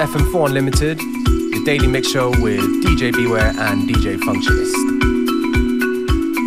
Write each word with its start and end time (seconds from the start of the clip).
FM4 0.00 0.46
Unlimited, 0.46 0.98
the 0.98 1.62
daily 1.66 1.86
mix 1.86 2.08
show 2.10 2.30
with 2.40 2.62
DJ 2.82 3.12
Beware 3.12 3.52
and 3.54 3.86
DJ 3.86 4.16
Functionist. 4.16 4.74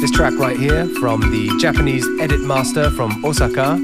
This 0.01 0.09
track 0.09 0.33
right 0.39 0.57
here 0.57 0.87
from 0.99 1.21
the 1.21 1.55
Japanese 1.61 2.03
edit 2.19 2.41
master 2.41 2.89
from 2.89 3.23
Osaka, 3.23 3.77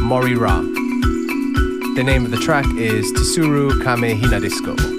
Mori 0.00 0.36
Ra. 0.36 0.62
The 0.62 2.02
name 2.02 2.24
of 2.24 2.30
the 2.30 2.38
track 2.38 2.64
is 2.78 3.12
Tsuru 3.12 3.72
Kame 3.84 4.18
Hina 4.18 4.40
Disco. 4.40 4.93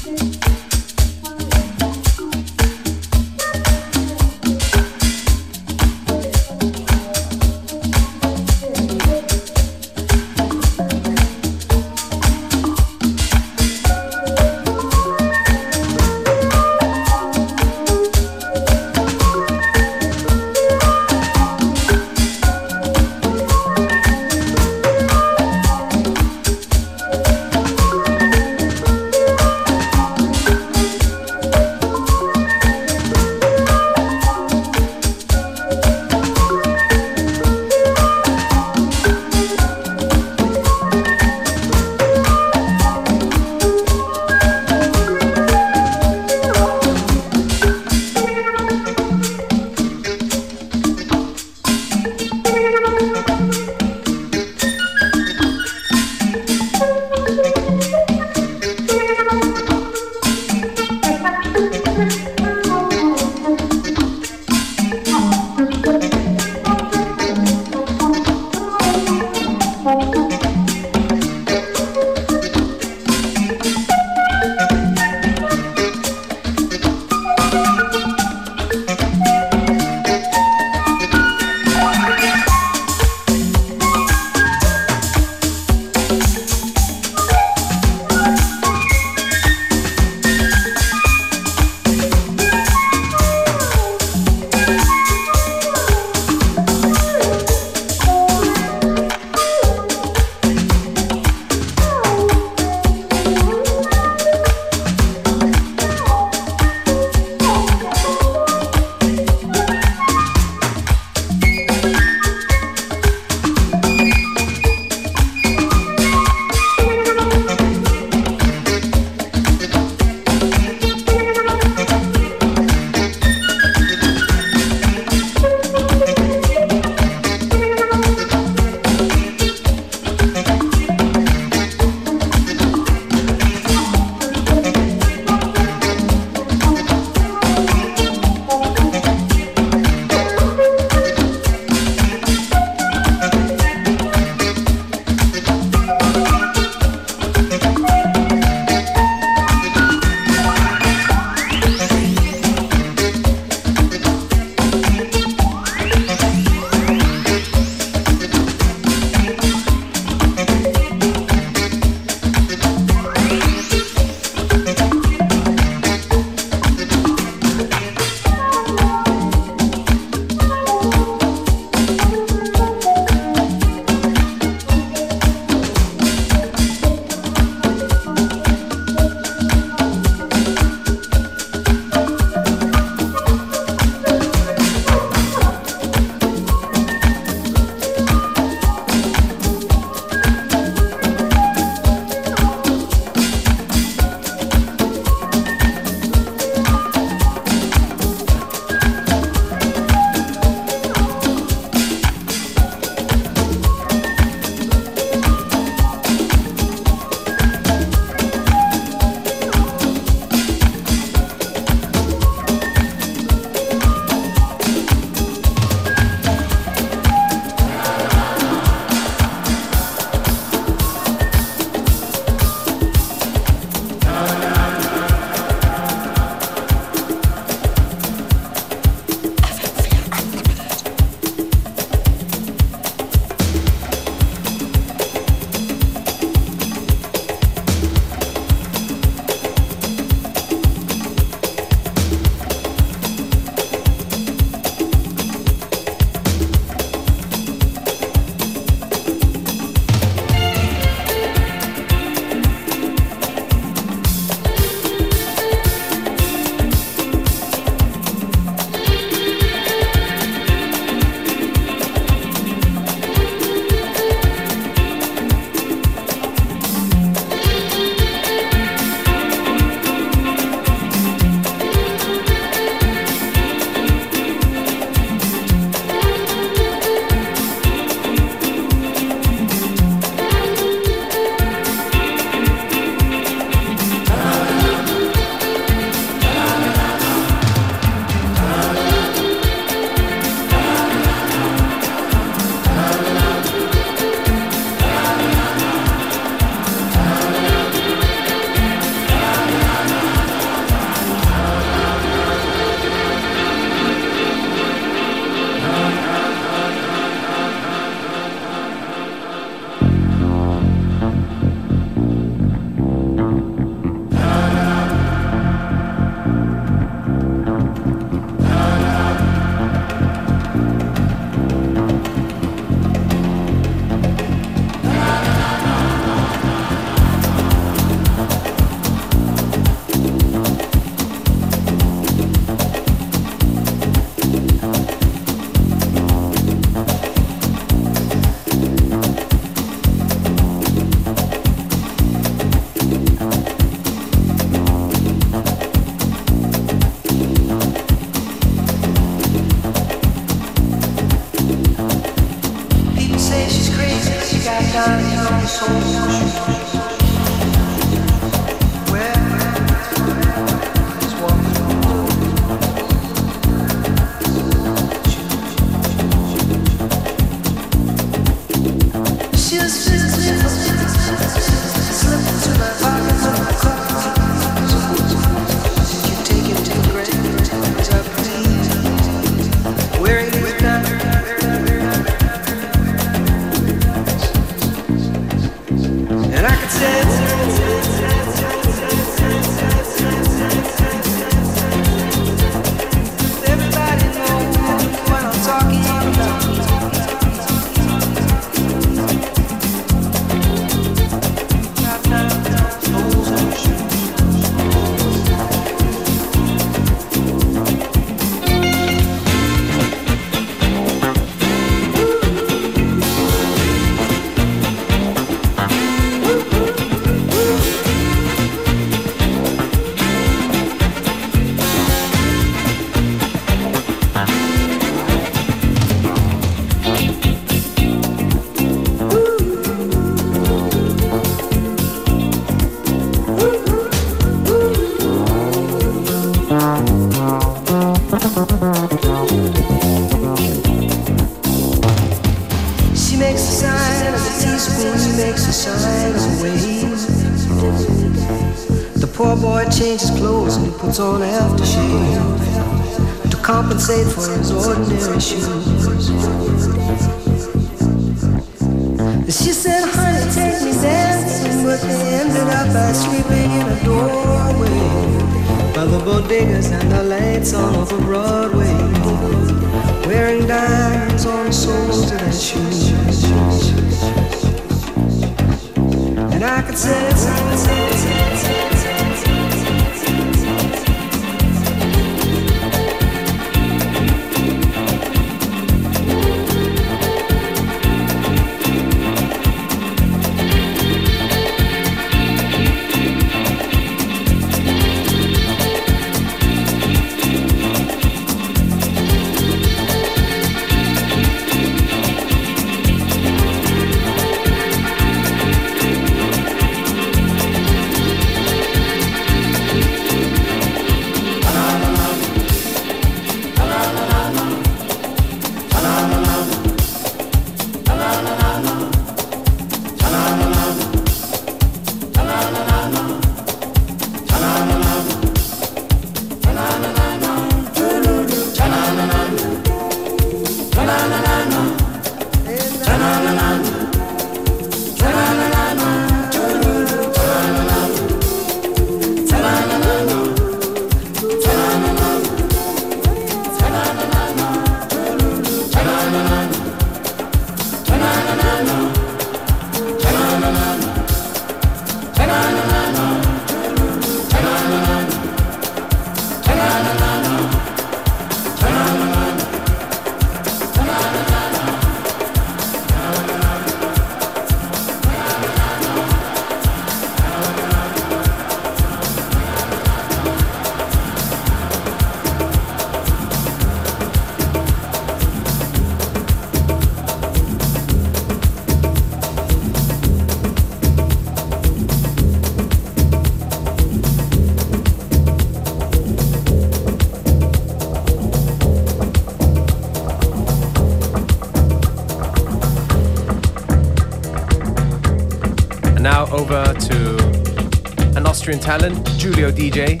talent, 598.64 599.06
Julio 599.20 599.50
DJ. 599.50 600.00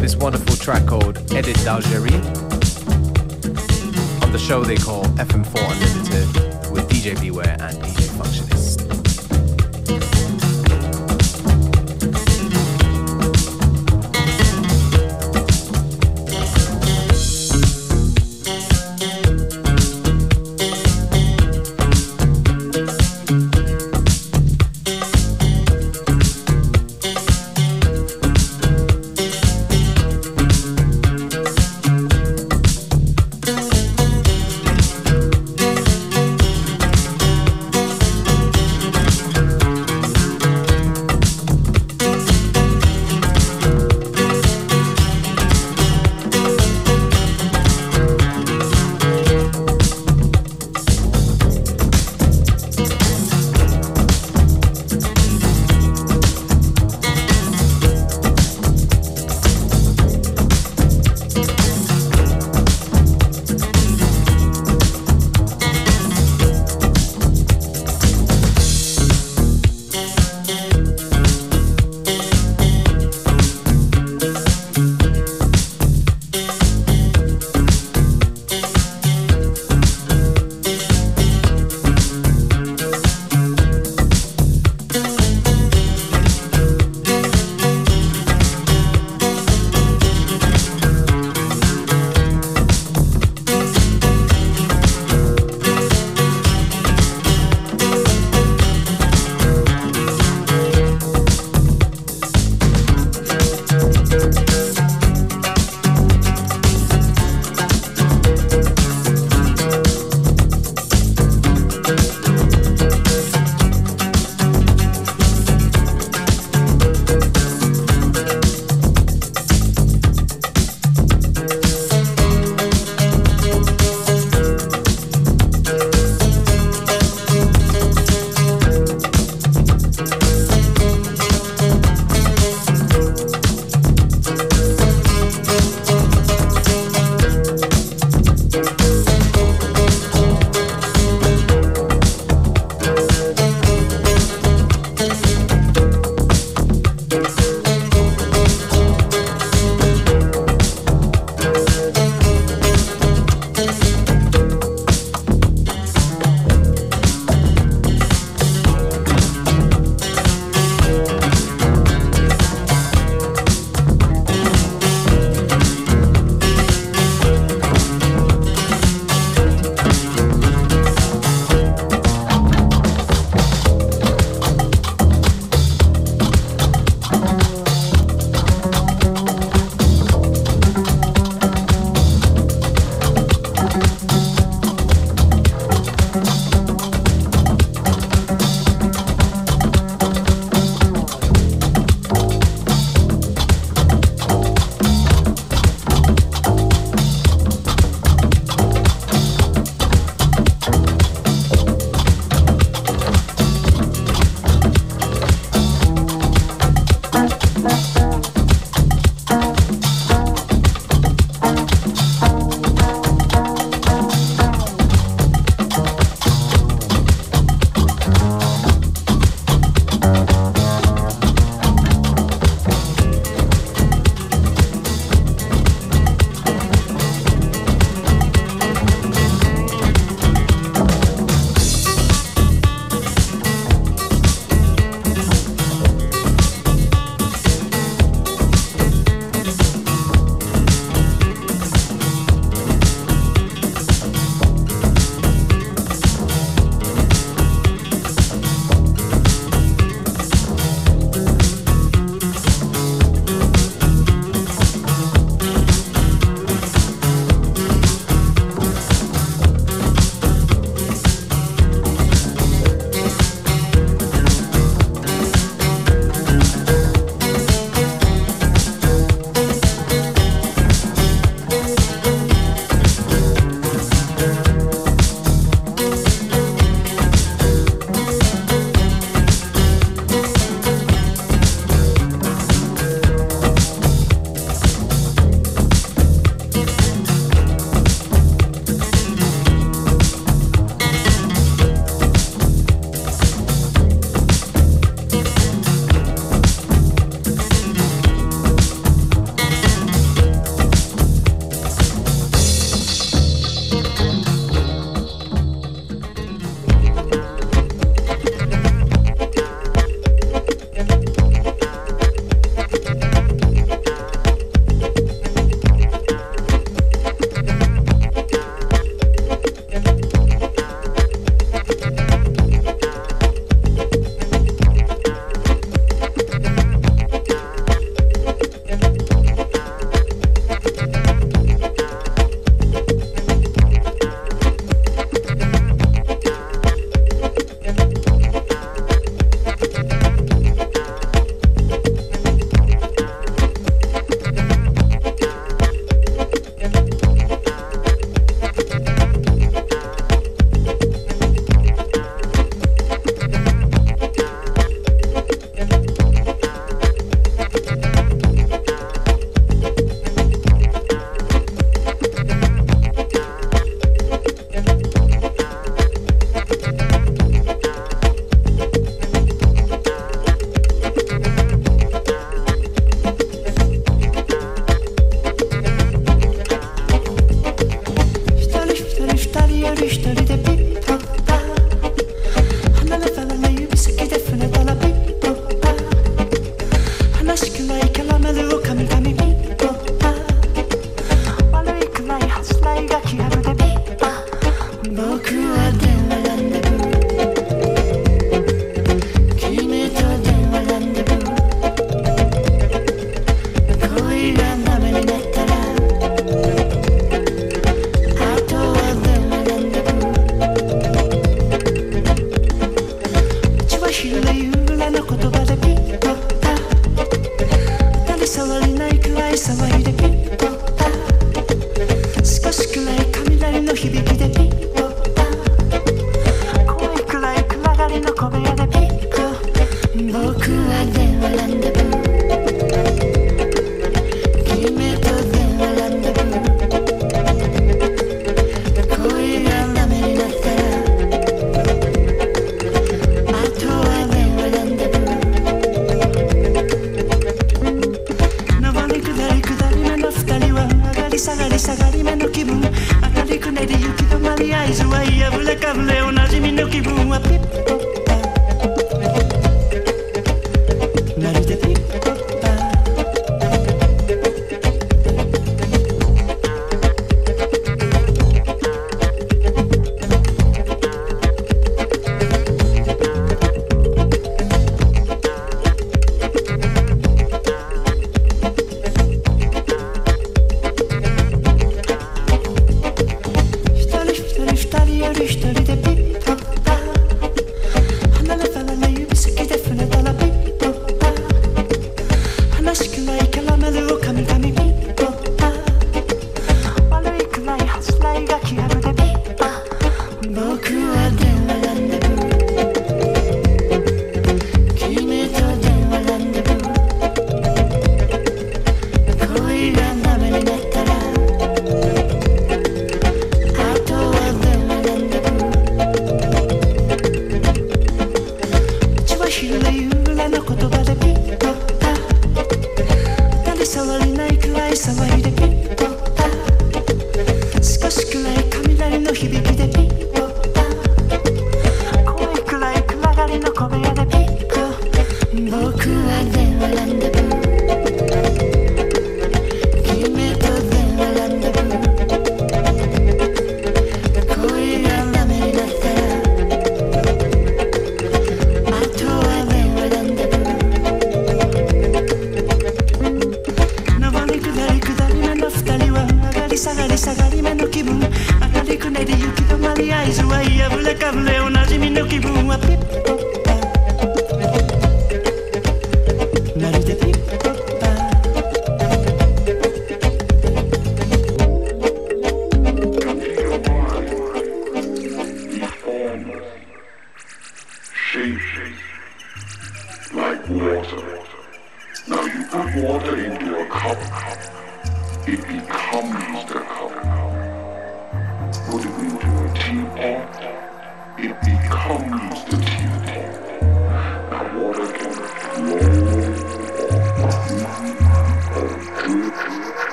This 0.00 0.14
wonderful 0.14 0.54
track 0.54 0.86
called 0.86 1.18
Edit 1.32 1.56
d'Algérie. 1.64 2.14
On 4.22 4.30
the 4.30 4.38
show 4.38 4.62
they 4.62 4.76
call 4.76 5.02
FM4 5.18 5.72
Unlimited 5.72 6.70
with 6.70 6.88
DJ 6.88 7.20
Beware 7.20 7.56
and 7.58 7.76
DJ 7.78 8.16
Function. 8.16 8.49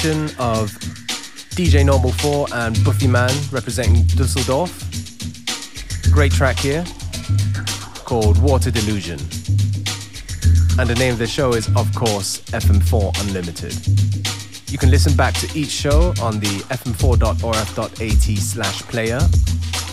Combination 0.00 0.34
of 0.38 0.70
DJ 1.50 1.84
Normal 1.84 2.12
4 2.12 2.46
and 2.54 2.84
Buffy 2.84 3.06
Man 3.06 3.30
representing 3.50 4.04
Dusseldorf. 4.16 4.70
Great 6.10 6.32
track 6.32 6.58
here 6.58 6.84
called 8.04 8.40
Water 8.40 8.70
Delusion. 8.70 9.18
And 10.78 10.88
the 10.88 10.94
name 10.98 11.12
of 11.12 11.18
the 11.18 11.26
show 11.26 11.52
is, 11.52 11.68
of 11.76 11.94
course, 11.94 12.40
FM4 12.50 13.20
Unlimited. 13.20 14.70
You 14.70 14.78
can 14.78 14.90
listen 14.90 15.14
back 15.16 15.34
to 15.34 15.58
each 15.58 15.70
show 15.70 16.14
on 16.22 16.40
the 16.40 16.62
fm4.orf.at 16.70 18.38
slash 18.38 18.82
player, 18.82 19.20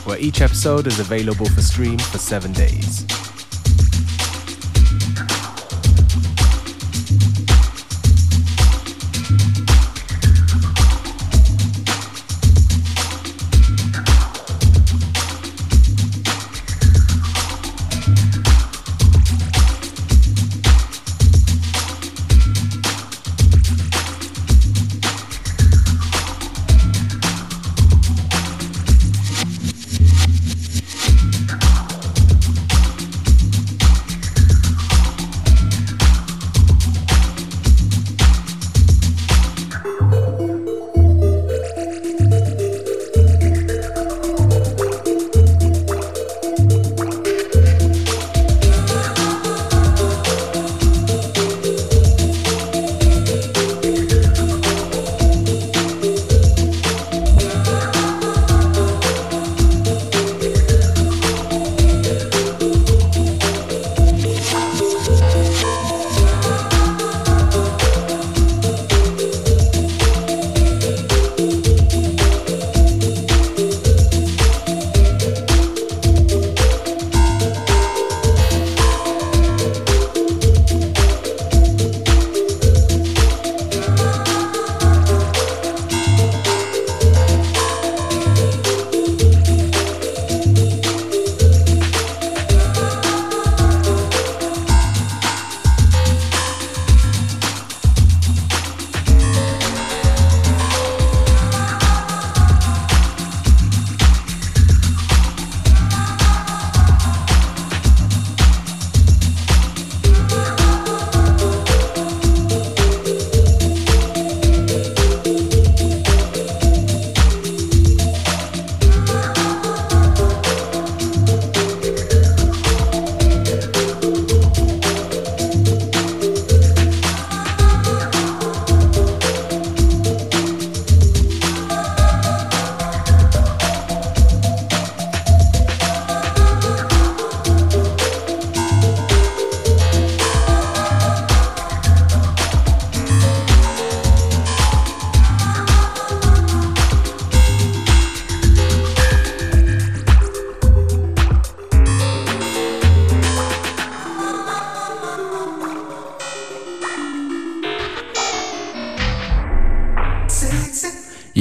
where 0.05 0.19
each 0.19 0.41
episode 0.41 0.87
is 0.87 0.99
available 0.99 1.47
for 1.47 1.61
stream 1.61 1.97
for 1.97 2.17
seven 2.17 2.53
days. 2.53 3.06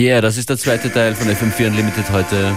Yeah, 0.06 0.20
das 0.20 0.36
ist 0.36 0.48
der 0.48 0.56
zweite 0.56 0.88
Teil 0.92 1.16
von 1.16 1.26
FM4 1.26 1.66
Unlimited 1.66 2.08
heute. 2.12 2.54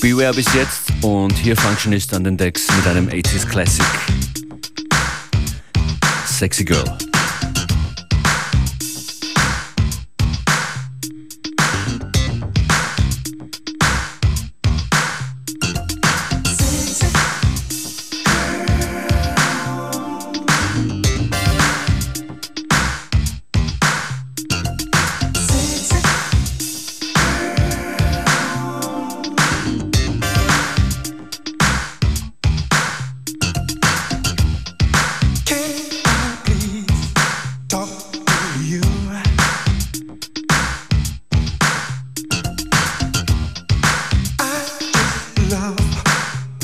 Beware 0.00 0.32
bis 0.32 0.46
jetzt 0.54 0.92
und 1.02 1.32
hier 1.32 1.56
Functionist 1.56 2.14
an 2.14 2.22
den 2.22 2.36
Decks 2.36 2.68
mit 2.76 2.86
einem 2.86 3.08
80s 3.08 3.44
Classic. 3.44 3.84
Sexy 6.28 6.64
Girl. 6.64 7.09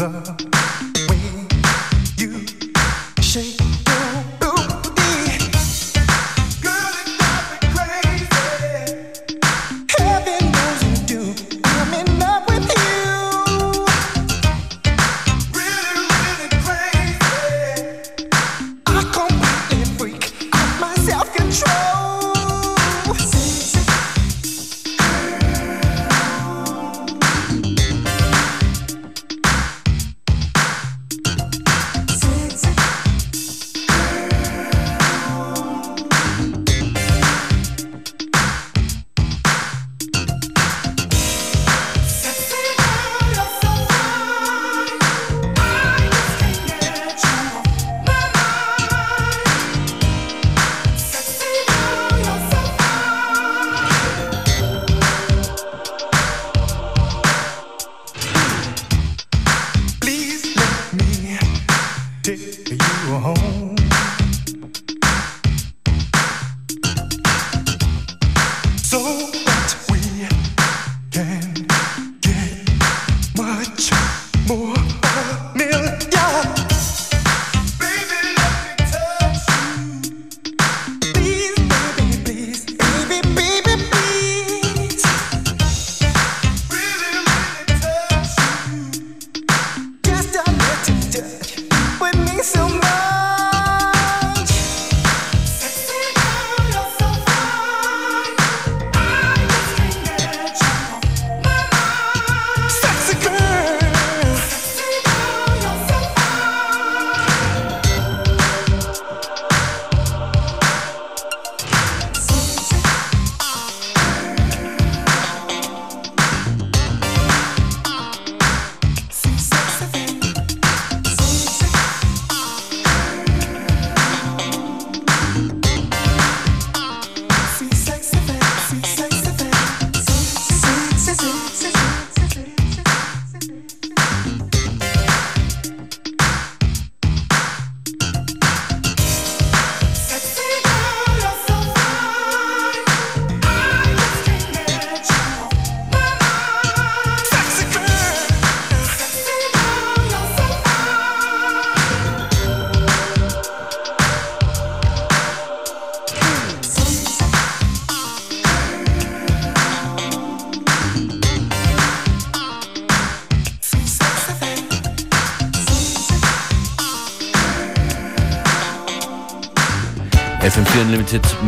FM4 0.06 0.45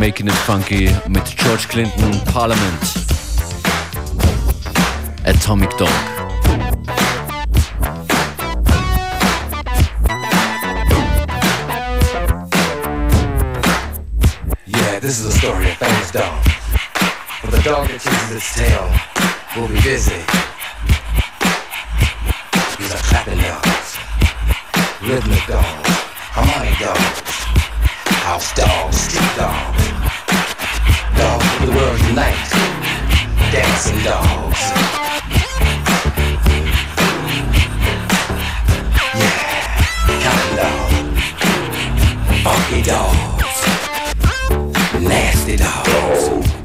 Making 0.08 0.28
It 0.28 0.32
Funky 0.46 0.90
mit 1.06 1.26
George 1.36 1.68
Clinton 1.68 2.18
Parliament. 2.32 2.82
Atomic 5.26 5.68
Dog. 5.76 5.90
Yeah, 14.64 14.98
this 14.98 15.20
is 15.20 15.26
a 15.26 15.32
story 15.32 15.68
of 15.68 15.76
famous 15.76 16.10
dog. 16.10 16.42
For 17.42 17.50
the 17.50 17.60
dog 17.62 17.88
that 17.88 18.00
chases 18.00 18.34
its 18.34 18.54
tail 18.56 18.88
will 19.60 19.68
be 19.68 19.78
busy. 19.82 20.24
These 22.78 22.94
are 22.94 23.04
clapping 23.10 23.42
dogs, 23.42 23.98
rhythmic 25.02 25.46
dogs, 25.46 25.88
harmonic 26.32 26.78
dogs 26.78 27.28
house 28.28 28.52
dogs, 28.52 29.00
street 29.00 29.36
dogs, 29.38 29.97
world 31.78 32.00
unite, 32.00 32.50
dancing 33.52 34.02
dogs. 34.02 34.60
Yeah, 39.14 39.78
counting 40.24 40.56
dogs, 40.60 40.94
funky 42.42 42.80
dogs, 42.82 43.58
nasty 45.00 45.56
dogs. 45.56 46.57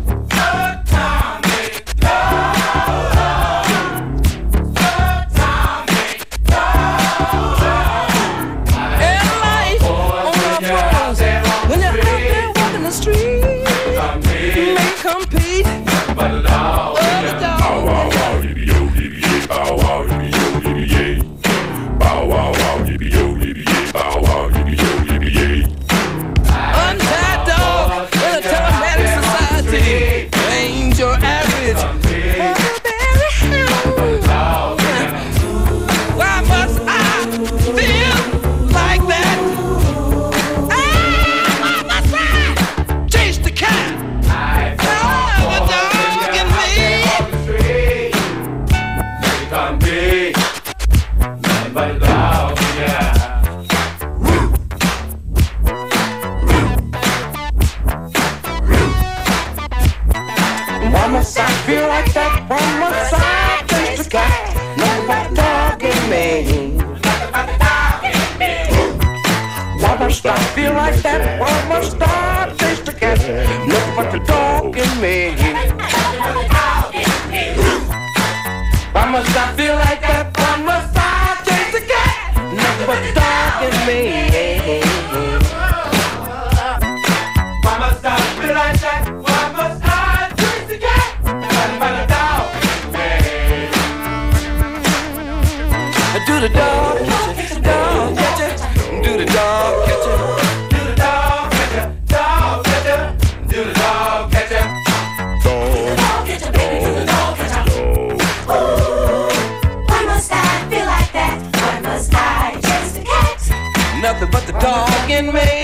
The 115.21 115.21
dog 115.31 115.62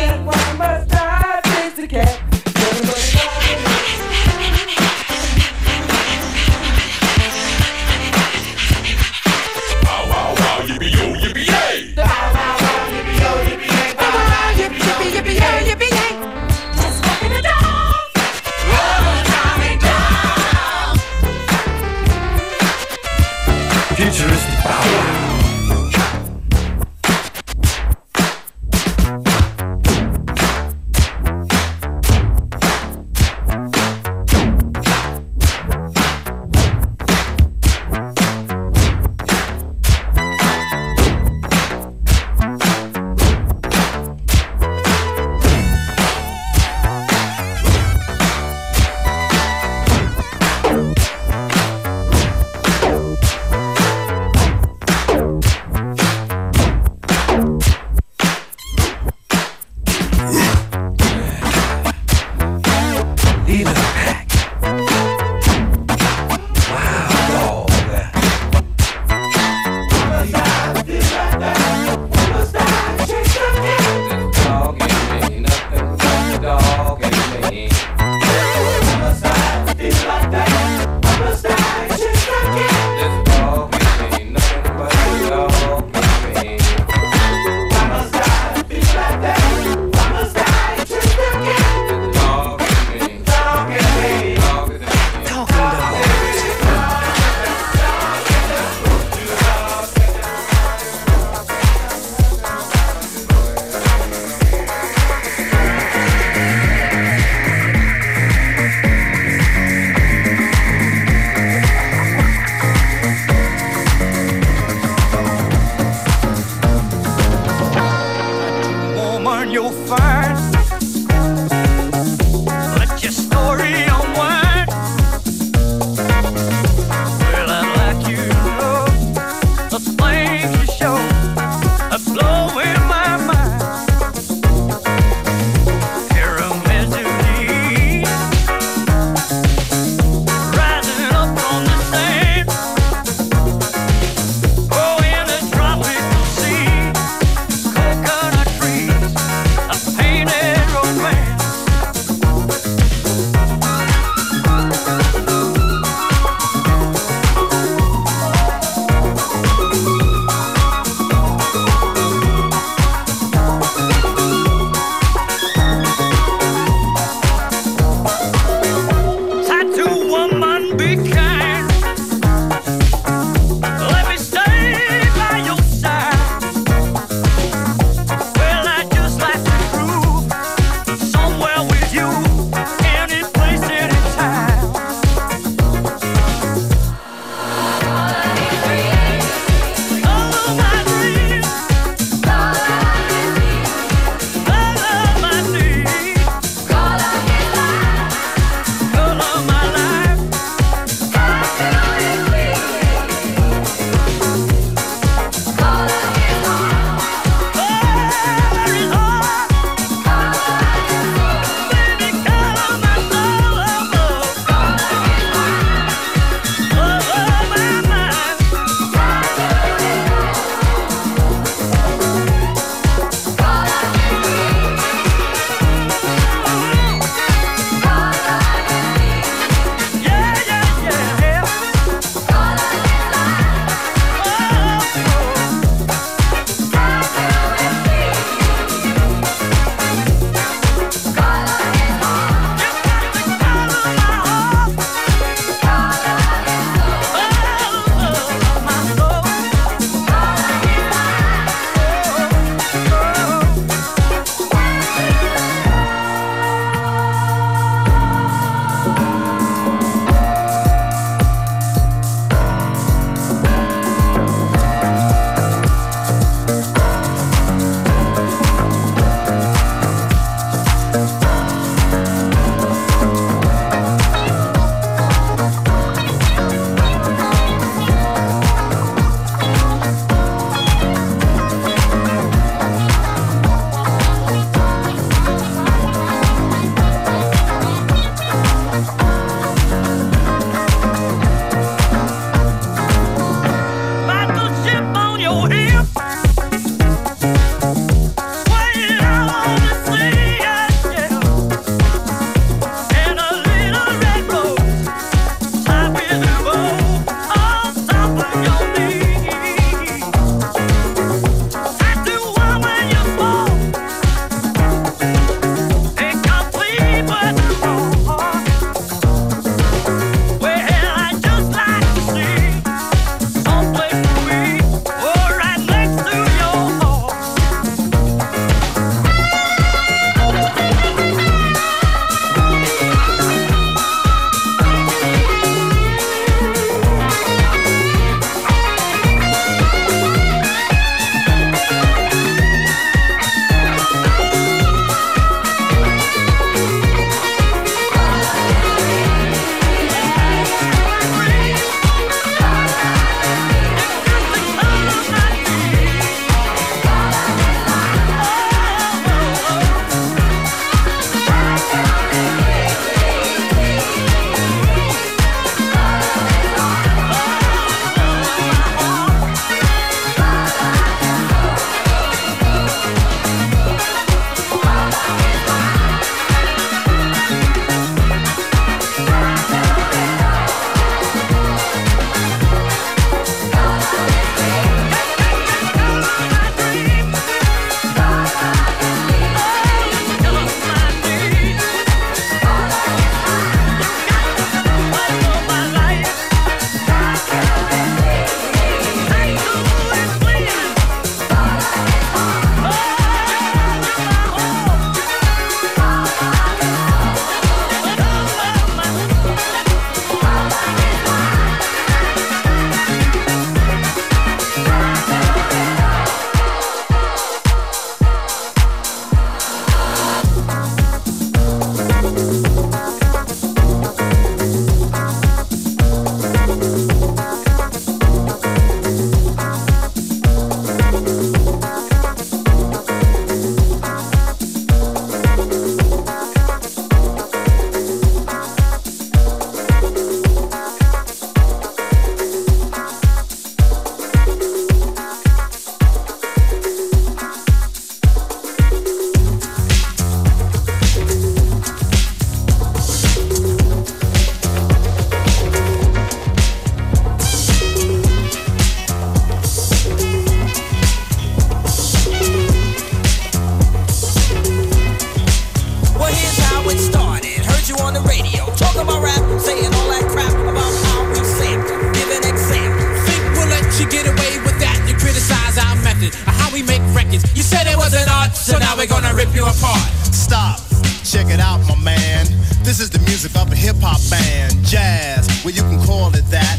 So 478.50 478.58
now 478.58 478.76
we're 478.76 478.88
gonna 478.88 479.14
rip 479.14 479.36
you 479.36 479.46
apart. 479.46 479.80
Stop. 480.10 480.58
Check 481.04 481.28
it 481.28 481.40
out, 481.40 481.60
my 481.68 481.76
man. 481.76 482.26
This 482.64 482.80
is 482.80 482.90
the 482.90 482.98
music 483.06 483.36
of 483.36 483.52
a 483.52 483.56
hip-hop 483.56 484.02
band. 484.10 484.66
Jazz, 484.66 485.30
well, 485.46 485.54
you 485.54 485.62
can 485.62 485.80
call 485.86 486.10
it 486.16 486.26
that. 486.32 486.58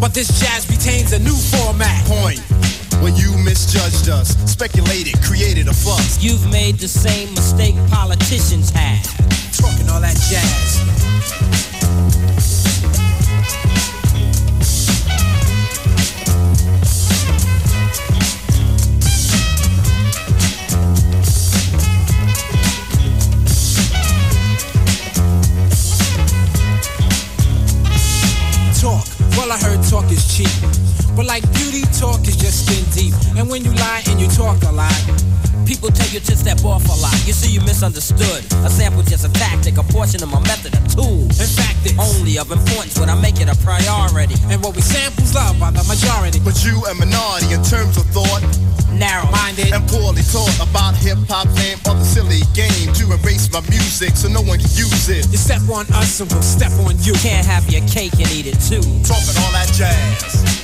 But 0.00 0.14
this 0.14 0.40
jazz 0.40 0.68
retains 0.68 1.12
a 1.12 1.20
new 1.20 1.36
format. 1.36 2.04
Point. 2.06 2.40
When 3.00 3.14
you 3.14 3.38
misjudged 3.38 4.08
us, 4.08 4.34
speculated, 4.50 5.22
created 5.22 5.68
a 5.68 5.74
fuss. 5.74 6.20
You've 6.20 6.50
made 6.50 6.80
the 6.80 6.88
same 6.88 7.32
mistake 7.34 7.76
politicians 7.88 8.70
have. 8.70 9.04
Talking 9.54 9.88
all 9.90 10.00
that 10.00 10.16
jazz. 10.26 11.08
Well 29.48 29.56
I 29.56 29.64
heard 29.64 29.82
talk 29.88 30.12
is 30.12 30.28
cheap. 30.28 30.52
But 31.16 31.24
like 31.24 31.42
beauty, 31.54 31.80
talk 31.96 32.20
is 32.28 32.36
just 32.36 32.66
skin 32.66 32.84
deep. 32.92 33.14
And 33.38 33.48
when 33.48 33.64
you 33.64 33.72
lie 33.72 34.02
and 34.08 34.20
you 34.20 34.28
talk 34.28 34.62
a 34.64 34.70
lot, 34.70 34.92
People 35.68 35.92
tell 35.92 36.08
you 36.08 36.18
to 36.20 36.32
step 36.34 36.64
off 36.64 36.80
a 36.88 36.96
lot. 36.96 37.12
You 37.28 37.36
see, 37.36 37.52
you 37.52 37.60
misunderstood. 37.60 38.40
A 38.64 38.72
sample 38.72 39.02
just 39.02 39.28
a 39.28 39.32
tactic, 39.36 39.76
a 39.76 39.84
portion 39.84 40.22
of 40.22 40.32
my 40.32 40.40
method, 40.48 40.72
a 40.72 40.80
tool. 40.88 41.28
in 41.28 41.44
fact 41.44 41.84
it's 41.84 41.92
Only 42.00 42.40
of 42.40 42.48
importance 42.50 42.98
when 42.98 43.10
I 43.12 43.20
make 43.20 43.36
it 43.36 43.52
a 43.52 43.56
priority. 43.60 44.40
And 44.48 44.64
what 44.64 44.74
we 44.74 44.80
samples 44.80 45.34
love 45.36 45.60
by 45.60 45.68
the 45.70 45.84
majority. 45.84 46.40
But 46.40 46.64
you 46.64 46.80
a 46.88 46.96
minority 46.96 47.52
in 47.52 47.60
terms 47.60 48.00
of 48.00 48.08
thought, 48.16 48.40
Narrow 48.96 49.28
Minded, 49.28 49.76
and 49.76 49.84
poorly 49.92 50.24
taught 50.32 50.56
about 50.56 50.96
hip 50.96 51.20
hop 51.28 51.44
fame 51.60 51.76
or 51.84 52.00
the 52.00 52.08
silly 52.16 52.40
game 52.56 52.88
to 52.96 53.12
erase 53.12 53.52
my 53.52 53.60
music 53.68 54.16
so 54.16 54.32
no 54.32 54.40
one 54.40 54.56
can 54.56 54.72
use 54.72 55.12
it. 55.12 55.28
you 55.28 55.36
step 55.36 55.60
on 55.68 55.84
us 55.92 56.16
and 56.24 56.32
we'll 56.32 56.40
step 56.40 56.72
on 56.88 56.96
you. 57.04 57.12
can't 57.20 57.44
have 57.44 57.68
your 57.68 57.84
cake 57.84 58.16
and 58.16 58.32
eat 58.32 58.48
it 58.48 58.56
too. 58.64 58.80
Talking 59.04 59.36
all 59.44 59.52
that 59.52 59.68
jazz. 59.76 60.57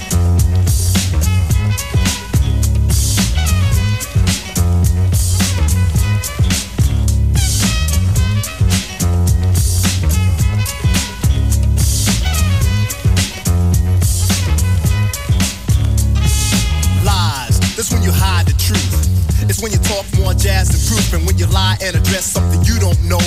When 19.64 19.72
you 19.72 19.78
talk 19.78 20.04
more 20.20 20.34
jazz 20.34 20.68
than 20.68 20.80
proof, 20.92 21.14
and 21.14 21.24
when 21.24 21.38
you 21.38 21.46
lie 21.46 21.74
and 21.80 21.96
address 21.96 22.26
something 22.26 22.60
you 22.68 22.78
don't 22.78 23.00
know. 23.08 23.24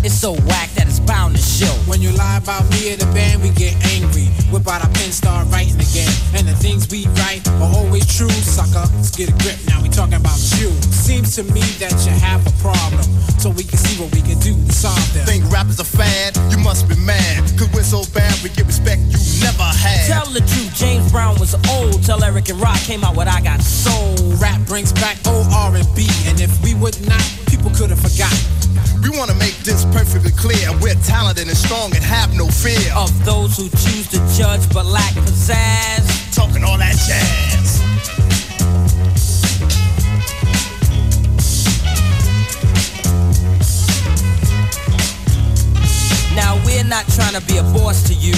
It's 0.00 0.16
so 0.16 0.32
whack 0.48 0.72
that 0.80 0.88
it's 0.88 0.98
bound 0.98 1.36
to 1.36 1.42
show. 1.42 1.72
When 1.84 2.00
you 2.00 2.08
lie 2.12 2.38
about 2.38 2.64
me 2.72 2.92
or 2.92 2.96
the 2.96 3.04
band, 3.12 3.42
we 3.42 3.50
get 3.50 3.76
angry. 3.92 4.32
Whip 4.48 4.64
out 4.64 4.80
our 4.80 4.88
pen, 4.96 5.12
start 5.12 5.44
writing 5.52 5.76
again. 5.76 6.08
And 6.32 6.48
the 6.48 6.56
things 6.56 6.88
we 6.88 7.04
write 7.20 7.44
are 7.60 7.68
always 7.68 8.08
true, 8.08 8.32
sucker. 8.32 8.88
Let's 8.96 9.12
get 9.12 9.28
a 9.28 9.36
grip, 9.44 9.60
now 9.68 9.82
we 9.82 9.90
talking 9.92 10.16
about 10.16 10.40
you. 10.56 10.72
Seems 10.88 11.36
to 11.36 11.44
me 11.52 11.60
that 11.84 11.92
you 12.08 12.12
have 12.16 12.40
a 12.48 12.54
problem. 12.64 13.04
So 13.36 13.50
we 13.50 13.64
can 13.64 13.76
see 13.76 14.00
what 14.00 14.08
we 14.16 14.24
can 14.24 14.40
do 14.40 14.56
to 14.56 14.72
solve 14.72 15.04
them. 15.12 15.26
Think 15.28 15.44
rap 15.52 15.68
is 15.68 15.80
a 15.80 15.84
fad? 15.84 16.32
You 16.48 16.56
must 16.64 16.88
be 16.88 16.96
mad. 16.96 17.44
Cause 17.60 17.68
we're 17.76 17.84
so 17.84 18.08
bad, 18.16 18.32
we 18.40 18.48
get 18.48 18.64
respect 18.64 19.02
you 19.12 19.20
never 19.44 19.68
had. 19.68 20.08
Tell 20.08 20.32
the 20.32 20.40
truth, 20.40 20.72
James 20.74 21.12
Brown 21.12 21.36
was 21.38 21.52
old. 21.68 22.02
Tell 22.04 22.24
Eric 22.24 22.48
and 22.48 22.60
Rock 22.60 22.80
came 22.88 23.04
out 23.04 23.16
what 23.16 23.28
I 23.28 23.40
Got 23.42 23.60
Soul. 23.60 24.16
Rap 24.40 24.60
brings 24.66 24.92
back 24.92 25.16
old 25.26 25.46
R&B, 25.74 26.06
and 26.26 26.40
if 26.40 26.62
we 26.62 26.74
would 26.74 26.94
not, 27.08 27.22
people 27.48 27.70
could 27.70 27.90
have 27.90 27.98
forgotten. 27.98 28.38
We 29.02 29.10
wanna 29.18 29.34
make 29.34 29.56
this 29.64 29.84
perfectly 29.86 30.30
clear. 30.30 30.70
We're 30.78 30.94
talented 31.02 31.48
and 31.48 31.56
strong 31.56 31.94
and 31.94 32.04
have 32.04 32.32
no 32.34 32.46
fear. 32.46 32.92
Of 32.94 33.10
those 33.24 33.56
who 33.56 33.68
choose 33.70 34.06
to 34.10 34.18
judge 34.38 34.62
but 34.72 34.86
lack 34.86 35.12
pizzazz. 35.14 36.34
Talking 36.34 36.62
all 36.62 36.78
that 36.78 36.94
jazz. 36.94 37.82
Now 46.36 46.54
we're 46.64 46.84
not 46.84 47.04
trying 47.08 47.34
to 47.34 47.44
be 47.46 47.58
a 47.58 47.64
boss 47.74 48.04
to 48.04 48.14
you. 48.14 48.34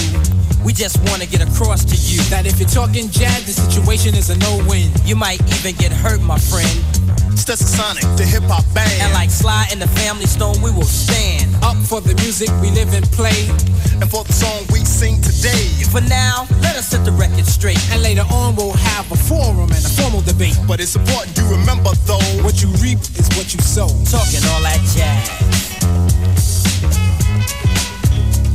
We 0.65 0.73
just 0.73 0.97
want 1.09 1.21
to 1.21 1.27
get 1.27 1.47
across 1.47 1.85
to 1.85 1.95
you. 1.95 2.21
That 2.29 2.47
if 2.47 2.59
you're 2.59 2.67
talking 2.67 3.09
jazz, 3.09 3.45
the 3.45 3.53
situation 3.53 4.15
is 4.15 4.31
a 4.31 4.37
no-win. 4.39 4.89
You 5.05 5.15
might 5.15 5.39
even 5.59 5.75
get 5.75 5.93
hurt, 5.93 6.21
my 6.21 6.39
friend. 6.39 6.96
Stetsasonic, 7.37 8.17
the 8.17 8.25
hip 8.25 8.43
hop 8.43 8.65
band. 8.73 8.91
And 9.01 9.13
like 9.13 9.29
Sly 9.29 9.67
and 9.71 9.81
the 9.81 9.87
Family 9.87 10.25
Stone, 10.25 10.61
we 10.61 10.71
will 10.71 10.89
stand. 10.89 11.53
Up 11.63 11.77
for 11.77 12.01
the 12.01 12.15
music 12.15 12.49
we 12.61 12.71
live 12.71 12.93
and 12.93 13.05
play. 13.11 13.47
and 14.01 14.09
for 14.09 14.23
the 14.23 14.33
song 14.33 14.65
we 14.73 14.83
sing 14.83 15.21
today. 15.21 15.69
For 15.91 16.01
now, 16.01 16.47
let 16.61 16.75
us 16.75 16.89
set 16.89 17.05
the 17.05 17.11
record 17.11 17.45
straight. 17.45 17.79
And 17.91 18.01
later 18.01 18.25
on, 18.31 18.55
we'll 18.55 18.73
have 18.73 19.11
a 19.11 19.15
forum 19.15 19.69
and 19.71 19.83
a 19.85 19.89
formal 19.89 20.21
debate. 20.21 20.57
But 20.67 20.79
it's 20.79 20.95
important 20.95 21.37
you 21.37 21.45
remember 21.49 21.91
though. 22.05 22.25
What 22.43 22.61
you 22.61 22.69
reap 22.81 22.99
is 23.15 23.29
what 23.37 23.53
you 23.53 23.61
sow. 23.61 23.87
Talking 24.09 24.43
all 24.51 24.61
that 24.65 24.81
jazz. 24.97 25.29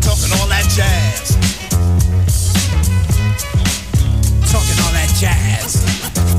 Talking 0.02 0.32
all 0.38 0.48
that 0.50 0.66
jazz. 0.74 1.38
Talking 4.50 4.78
all 4.84 4.92
that 4.92 5.10
jazz. 5.18 6.31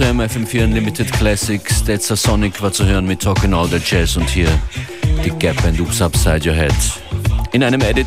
All-Time 0.00 0.26
FM4 0.26 0.64
Unlimited 0.64 1.12
Classics. 1.12 1.84
That's 1.84 2.10
a 2.10 2.16
Sonic 2.16 2.62
war 2.62 2.72
zu 2.72 2.86
hören 2.86 3.06
mit 3.06 3.20
Talking 3.20 3.52
All 3.52 3.68
the 3.68 3.76
Jazz 3.84 4.16
und 4.16 4.30
hier 4.30 4.48
die 5.22 5.30
Gap 5.30 5.62
and 5.64 5.78
Oops 5.78 6.00
Upside 6.00 6.48
Your 6.48 6.54
Head. 6.56 6.72
In 7.52 7.62
einem 7.62 7.82
Edit. 7.82 8.06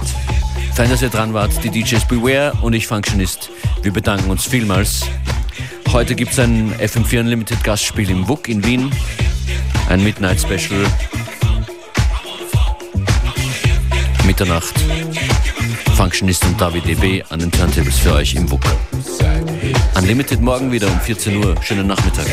Fein, 0.74 0.90
dass 0.90 1.04
ihr 1.04 1.10
dran 1.10 1.36
wart, 1.36 1.52
die 1.64 1.70
DJs 1.70 2.08
Beware 2.08 2.54
und 2.64 2.74
ich 2.74 2.88
Functionist. 2.88 3.52
Wir 3.84 3.94
bedanken 3.94 4.32
uns 4.32 4.46
vielmals. 4.46 5.04
Heute 5.92 6.16
gibt 6.16 6.32
es 6.32 6.40
ein 6.40 6.74
FM4 6.80 7.20
Unlimited 7.20 7.64
Gastspiel 7.64 8.10
im 8.10 8.28
WUK 8.28 8.50
in 8.50 8.66
Wien. 8.66 8.92
Ein 9.88 10.04
Midnight 10.04 10.40
Special. 10.42 10.88
Mitternacht. 14.26 14.74
Functionist 15.96 16.44
und 16.46 16.60
David 16.60 16.88
DB 16.88 17.24
an 17.30 17.40
den 17.40 17.52
Turntables 17.52 18.00
für 18.00 18.14
euch 18.14 18.34
im 18.34 18.50
WUK. 18.50 18.66
Unlimited 19.96 20.42
morgen 20.42 20.72
wieder 20.72 20.88
um 20.88 21.00
14 21.00 21.44
Uhr. 21.44 21.56
Schönen 21.62 21.88
Nachmittag. 21.88 22.26